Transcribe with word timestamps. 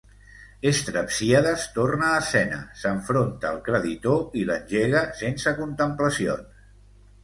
Estrepsíades 0.69 1.65
torna 1.75 2.09
a 2.15 2.17
escena, 2.23 2.59
s'enfronta 2.81 3.53
al 3.53 3.63
creditor 3.71 4.43
i 4.43 4.51
l'engega 4.51 5.09
sense 5.25 5.59
contemplacions. 5.65 6.63